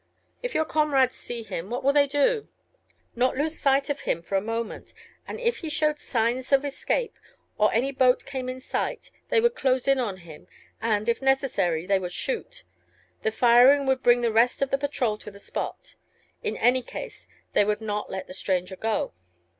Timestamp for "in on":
9.87-10.17